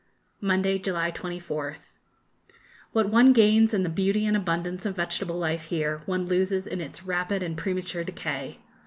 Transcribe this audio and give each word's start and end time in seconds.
Monday, 0.41 0.79
July 0.79 1.11
24th. 1.11 1.81
What 2.91 3.09
one 3.11 3.33
gains 3.33 3.71
in 3.71 3.83
the 3.83 3.87
beauty 3.87 4.25
and 4.25 4.35
abundance 4.35 4.83
of 4.83 4.95
vegetable 4.95 5.37
life 5.37 5.65
here, 5.65 6.01
one 6.07 6.25
loses 6.25 6.65
in 6.65 6.81
its 6.81 7.03
rapid 7.03 7.43
and 7.43 7.55
premature 7.55 8.03
decay. 8.03 8.57